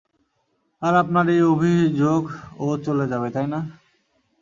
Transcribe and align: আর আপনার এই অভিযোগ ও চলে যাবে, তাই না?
আর 0.81 0.93
আপনার 0.95 1.25
এই 1.29 1.41
অভিযোগ 1.53 2.21
ও 2.57 2.67
চলে 2.85 3.05
যাবে, 3.07 3.29
তাই 3.29 3.47
না? 3.47 3.59